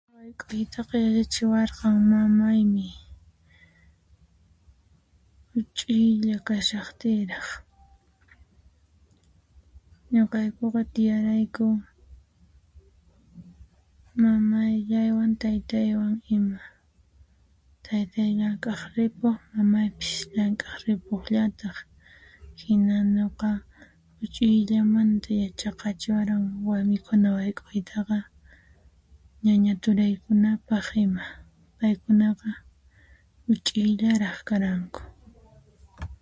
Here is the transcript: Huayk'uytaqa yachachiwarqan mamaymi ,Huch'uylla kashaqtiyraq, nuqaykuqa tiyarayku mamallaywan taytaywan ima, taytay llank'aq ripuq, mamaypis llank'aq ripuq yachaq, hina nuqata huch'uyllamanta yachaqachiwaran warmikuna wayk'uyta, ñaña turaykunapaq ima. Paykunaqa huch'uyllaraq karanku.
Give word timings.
Huayk'uytaqa 0.09 0.95
yachachiwarqan 1.05 1.95
mamaymi 2.11 2.85
,Huch'uylla 5.51 6.35
kashaqtiyraq, 6.47 7.47
nuqaykuqa 10.11 10.81
tiyarayku 10.93 11.65
mamallaywan 14.21 15.31
taytaywan 15.43 16.15
ima, 16.37 16.61
taytay 17.85 18.29
llank'aq 18.39 18.79
ripuq, 18.97 19.37
mamaypis 19.53 20.13
llank'aq 20.35 20.75
ripuq 20.87 21.23
yachaq, 21.37 21.77
hina 22.61 22.95
nuqata 23.15 23.65
huch'uyllamanta 24.19 25.29
yachaqachiwaran 25.43 26.43
warmikuna 26.67 27.27
wayk'uyta, 27.37 27.97
ñaña 29.45 29.73
turaykunapaq 29.83 30.85
ima. 31.05 31.23
Paykunaqa 31.77 32.49
huch'uyllaraq 33.47 34.37
karanku. 34.47 35.01